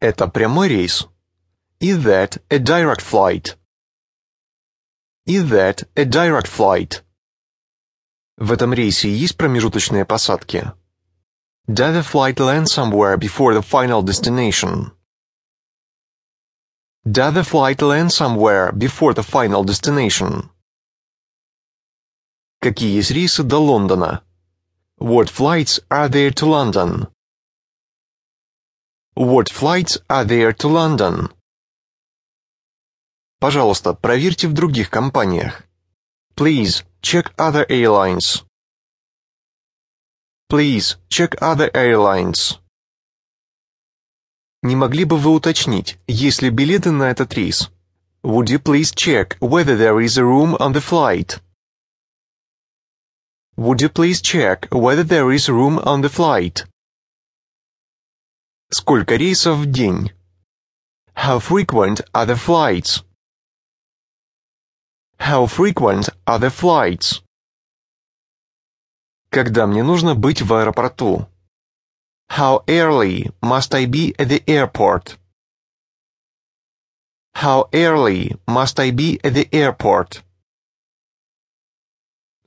Это 0.00 0.28
прямой 0.28 0.68
рейс? 0.68 1.08
Is 1.80 2.04
that 2.04 2.40
a 2.50 2.58
direct 2.60 3.00
flight? 3.00 3.56
Is 5.26 5.50
that 5.50 5.88
a 5.96 6.04
direct 6.04 6.46
flight? 6.46 7.02
В 8.36 8.52
этом 8.52 8.72
рейсе 8.72 9.12
есть 9.12 9.36
промежуточные 9.36 10.04
посадки? 10.04 10.72
Does 11.66 11.94
the 11.94 12.02
flight 12.04 12.38
land 12.38 12.68
somewhere 12.68 13.16
before 13.16 13.52
the 13.54 13.62
final 13.62 14.00
destination? 14.04 14.92
Does 17.04 17.34
the 17.34 17.42
flight 17.42 17.82
land 17.82 18.12
somewhere 18.12 18.70
before 18.70 19.14
the 19.14 19.24
final 19.24 19.64
destination? 19.64 20.48
Какие 22.60 22.94
есть 22.94 23.10
рейсы 23.10 23.42
до 23.42 23.58
Лондона? 23.58 24.22
What 24.98 25.28
flights 25.28 25.80
are 25.90 26.08
there 26.08 26.30
to 26.30 26.46
London? 26.46 27.08
What 29.17 29.49
flights 29.49 29.99
are 30.09 30.25
there 30.25 30.53
to 30.53 30.67
London? 30.67 31.31
Пожалуйста, 33.39 33.93
проверьте 33.93 34.47
в 34.47 34.53
других 34.53 34.89
компаниях. 34.89 35.63
Please, 36.35 36.83
check 37.01 37.33
other 37.37 37.67
airlines. 37.69 38.43
Please, 40.49 40.97
check 41.09 41.35
other 41.41 41.71
airlines. 41.73 42.59
Не 44.63 44.75
могли 44.75 45.03
бы 45.03 45.17
вы 45.17 45.31
уточнить, 45.31 45.97
есть 46.07 46.41
ли 46.41 46.49
билеты 46.49 46.91
на 46.91 47.11
этот 47.11 47.33
рейс? 47.33 47.69
Would 48.23 48.47
you 48.47 48.59
please 48.59 48.93
check 48.95 49.37
whether 49.39 49.75
there 49.75 49.99
is 49.99 50.17
a 50.17 50.23
room 50.23 50.55
on 50.55 50.71
the 50.71 50.81
flight? 50.81 51.41
Would 53.57 53.81
you 53.81 53.89
please 53.89 54.21
check 54.21 54.67
whether 54.71 55.03
there 55.03 55.29
is 55.31 55.49
room 55.49 55.77
on 55.79 56.01
the 56.01 56.09
flight? 56.09 56.65
Сколько 58.69 59.15
рейсов 59.15 59.57
в 59.59 59.65
день? 59.71 60.11
How 61.15 61.39
frequent 61.39 62.01
are 62.13 62.25
the 62.25 62.35
flights? 62.35 63.03
How 65.19 65.45
frequent 65.45 66.09
are 66.25 66.39
the 66.39 66.49
flights? 66.49 67.23
Когда 69.29 69.67
мне 69.67 69.83
нужно 69.83 70.15
быть 70.15 70.41
в 70.41 70.51
аэропорту? 70.53 71.27
How 72.29 72.65
early 72.65 73.31
must 73.41 73.73
I 73.75 73.85
be 73.85 74.15
at 74.17 74.27
the 74.27 74.43
airport? 74.47 75.19
How 77.35 77.69
early 77.71 78.39
must 78.47 78.79
I 78.79 78.91
be 78.91 79.19
at 79.21 79.33
the 79.33 79.47
airport? 79.51 80.23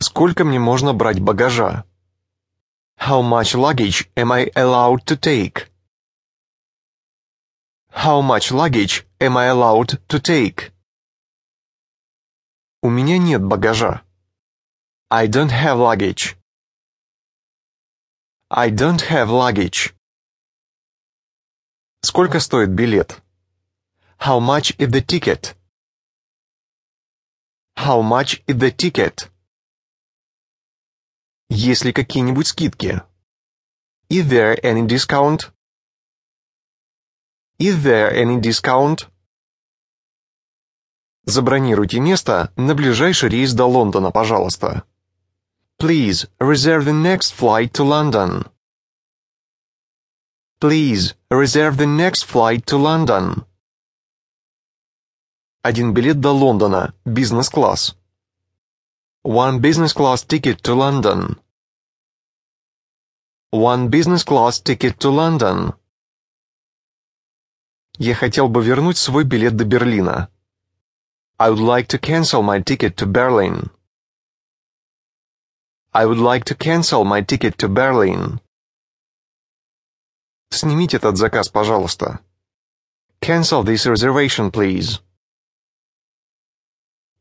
Сколько 0.00 0.44
мне 0.44 0.58
можно 0.58 0.92
брать 0.92 1.20
багажа? 1.20 1.84
How 2.98 3.22
much 3.22 3.54
luggage 3.54 4.10
am 4.16 4.32
I 4.32 4.50
allowed 4.56 5.04
to 5.06 5.16
take? 5.16 5.68
How 7.90 8.20
much 8.20 8.52
luggage 8.52 9.06
am 9.20 9.36
I 9.36 9.46
allowed 9.46 9.98
to 10.08 10.20
take? 10.20 10.72
У 12.82 12.88
меня 12.88 13.18
нет 13.18 13.42
багажа. 13.42 14.02
I 15.10 15.26
don't 15.26 15.50
have 15.50 15.78
luggage. 15.78 16.36
I 18.50 18.70
don't 18.70 19.00
have 19.10 19.28
luggage. 19.28 19.94
Сколько 22.02 22.38
стоит 22.38 22.70
билет? 22.70 23.20
How 24.18 24.38
much 24.40 24.76
is 24.78 24.90
the 24.90 25.00
ticket? 25.00 25.56
How 27.76 28.02
much 28.02 28.42
is 28.46 28.56
the 28.58 28.70
ticket? 28.70 29.30
Есть 31.48 31.84
ли 31.84 31.92
какие-нибудь 31.92 32.46
скидки? 32.46 33.02
Is 34.08 34.28
there 34.28 34.56
any 34.62 34.86
discount? 34.86 35.52
Is 37.60 37.82
there 37.82 38.12
any 38.12 38.40
discount? 38.40 39.08
Забронируйте 41.24 42.00
место 42.00 42.52
на 42.56 42.74
ближайший 42.74 43.30
рейс 43.30 43.52
до 43.52 43.64
Лондона, 43.64 44.10
пожалуйста. 44.10 44.84
Please 45.78 46.28
reserve 46.38 46.84
the 46.84 46.92
next 46.92 47.32
flight 47.32 47.72
to 47.72 47.84
London. 47.84 48.46
Please 50.60 51.14
reserve 51.30 51.76
the 51.76 51.86
next 51.86 52.24
flight 52.24 52.64
to 52.64 52.78
London. 52.78 53.44
Один 55.62 55.92
билет 55.92 56.20
до 56.20 56.30
Лондона, 56.30 56.94
бизнес-класс. 57.04 57.96
One 59.24 59.60
business 59.60 59.92
class 59.92 60.22
ticket 60.24 60.62
to 60.62 60.74
London. 60.74 61.40
One 63.50 63.88
business 63.88 64.22
class 64.22 64.60
ticket 64.60 64.98
to 65.00 65.10
London. 65.10 65.74
Я 68.03 68.15
хотел 68.15 68.49
бы 68.49 68.63
вернуть 68.63 68.97
свой 68.97 69.23
билет 69.25 69.55
до 69.55 69.63
Берлина. 69.63 70.27
I 71.37 71.51
would 71.51 71.59
like 71.59 71.85
to 71.89 71.99
cancel 71.99 72.41
my 72.41 72.59
ticket 72.59 72.95
to 72.95 73.05
Berlin. 73.05 73.69
I 75.93 76.07
would 76.07 76.17
like 76.17 76.43
to 76.45 76.55
cancel 76.55 77.03
my 77.03 77.21
ticket 77.21 77.57
to 77.57 77.69
Berlin. 77.69 78.41
Снимите 80.49 80.97
этот 80.97 81.17
заказ, 81.17 81.49
пожалуйста. 81.49 82.21
Cancel 83.21 83.63
this 83.63 83.85
reservation, 83.85 84.49
please. 84.49 84.99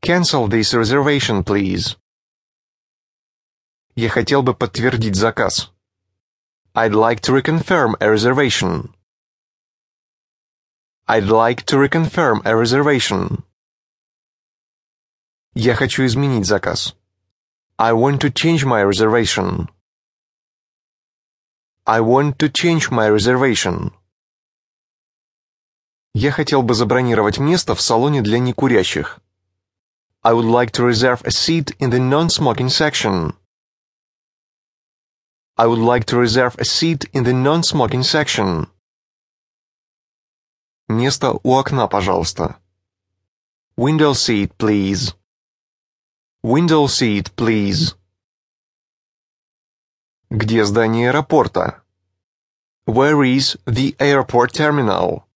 Cancel 0.01 0.49
this 0.49 0.73
reservation, 0.73 1.45
please. 1.45 1.99
Я 3.97 4.09
хотел 4.09 4.43
бы 4.43 4.55
подтвердить 4.55 5.15
заказ. 5.15 5.71
I'd 6.75 6.95
like 6.95 7.21
to 7.21 7.35
reconfirm 7.35 7.97
a 8.01 8.11
reservation. 8.11 8.95
I'd 11.09 11.26
like 11.26 11.66
to 11.68 11.78
reconfirm 11.78 12.42
a 12.46 12.56
reservation. 12.56 13.44
Я 15.53 15.76
хочу 15.76 16.06
изменить 16.06 16.46
заказ. 16.46 16.96
I 17.78 17.94
want 17.94 18.20
to 18.22 18.31
change 18.31 18.66
my 18.66 18.84
reservation. 18.84 19.70
I 21.86 22.00
want 22.02 22.38
to 22.40 22.50
change 22.50 22.90
my 22.90 23.09
reservation. 23.09 23.94
Я 26.16 26.31
хотел 26.31 26.64
бы 26.64 26.74
забронировать 26.74 27.38
место 27.38 27.76
в 27.76 27.81
салоне 27.81 28.22
для 28.22 28.40
некурящих. 28.40 29.20
I 30.24 30.34
would 30.34 30.46
like 30.46 30.72
to 30.72 30.84
reserve 30.84 31.22
a 31.24 31.30
seat 31.30 31.76
in 31.78 31.92
the 31.92 32.00
non-smoking 32.00 32.70
section. 32.70 33.36
I 35.58 35.68
would 35.68 35.78
like 35.78 36.06
to 36.06 36.18
reserve 36.18 36.56
a 36.58 36.66
seat 36.66 37.06
in 37.14 37.24
the 37.24 37.34
non-smoking 37.34 38.03
section. 38.03 38.68
Место 40.91 41.39
у 41.45 41.55
окна, 41.55 41.87
пожалуйста. 41.87 42.59
Window 43.77 44.12
seat, 44.12 44.56
please. 44.56 45.15
Window 46.43 46.89
seat, 46.89 47.33
please. 47.37 47.97
Где 50.31 50.65
здание 50.65 51.11
аэропорта? 51.11 51.84
Where 52.87 53.23
is 53.23 53.56
the 53.67 53.95
airport 54.01 54.53
terminal? 54.53 55.28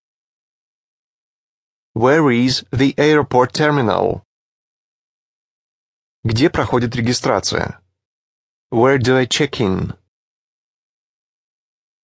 Where 1.95 2.29
is 2.33 2.65
the 2.73 2.93
airport 2.97 3.53
terminal? 3.53 4.25
Где 6.25 6.51
проходит 6.51 6.97
регистрация? 6.97 7.81
Where 8.73 8.99
do 8.99 9.17
I 9.17 9.27
check 9.27 9.61
in? 9.61 9.95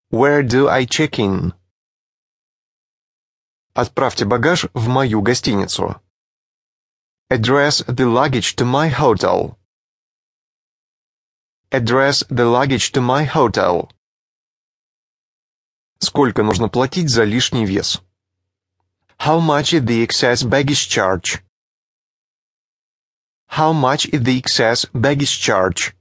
Where 0.09 0.41
do 0.41 0.69
I 0.69 0.85
check 0.85 1.19
in? 1.19 1.53
Отправьте 3.73 4.25
багаж 4.25 4.65
в 4.73 4.87
мою 4.87 5.21
гостиницу. 5.21 5.95
Address 7.29 7.85
the 7.85 8.05
luggage 8.05 8.55
to 8.57 8.65
my 8.65 8.89
hotel. 8.89 9.55
Address 11.71 12.23
the 12.29 12.45
luggage 12.45 12.91
to 12.91 13.01
my 13.01 13.25
hotel. 13.25 13.89
Сколько 15.99 16.43
нужно 16.43 16.67
платить 16.67 17.09
за 17.09 17.23
лишний 17.23 17.65
вес? 17.65 18.01
How 19.17 19.39
much 19.39 19.71
is 19.71 19.85
the 19.85 20.03
excess 20.03 20.43
baggage 20.43 20.89
charge? 20.89 21.41
How 23.47 23.71
much 23.71 24.07
is 24.07 24.23
the 24.23 24.37
excess 24.37 24.85
baggage 24.93 25.39
charge? 25.39 25.95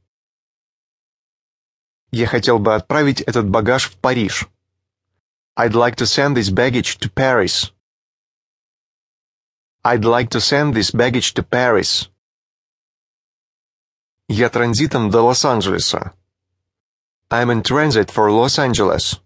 Я 2.11 2.27
хотел 2.27 2.59
бы 2.59 2.75
отправить 2.75 3.21
этот 3.21 3.49
багаж 3.49 3.85
в 3.85 3.97
Париж. 3.97 4.49
I'd 5.60 5.74
like 5.74 5.96
to 5.98 6.06
send 6.06 6.36
this 6.36 6.50
baggage 6.50 6.98
to 7.00 7.10
Paris. 7.10 7.72
I'd 9.86 10.04
like 10.04 10.30
to 10.32 10.42
send 10.42 10.74
this 10.74 10.92
baggage 10.92 11.34
to 11.36 11.44
Paris. 11.44 12.10
Я 14.28 14.50
транзитом 14.50 15.12
до 15.12 15.22
Лос-Анджелеса. 15.22 16.14
I'm 17.30 17.50
in 17.50 17.64
transit 17.64 18.12
for 18.12 18.32
Los 18.32 18.58
Angeles. 18.60 19.20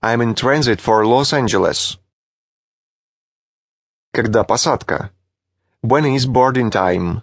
I'm 0.00 0.20
in 0.20 0.34
transit 0.34 0.80
for 0.80 1.04
Los 1.06 1.32
Angeles. 1.32 1.98
Когда 4.14 4.44
посадка? 4.44 5.10
When 5.82 6.04
is 6.06 6.26
boarding 6.26 6.70
time? 6.70 7.22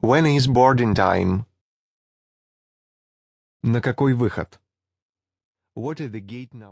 When 0.00 0.24
is 0.26 0.46
boarding 0.46 0.94
time? 0.94 1.46
На 3.62 3.80
какой 3.80 4.14
выход? 4.14 4.58
What 5.75 5.99
is 5.99 6.09
the 6.11 6.19
gate 6.19 6.53
number? 6.53 6.61